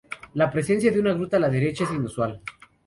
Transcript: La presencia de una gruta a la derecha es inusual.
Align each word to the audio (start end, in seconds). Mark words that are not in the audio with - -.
La 0.33 0.49
presencia 0.51 0.91
de 0.91 0.99
una 0.99 1.13
gruta 1.13 1.37
a 1.37 1.39
la 1.39 1.47
derecha 1.47 1.83
es 1.83 1.91
inusual. 1.91 2.41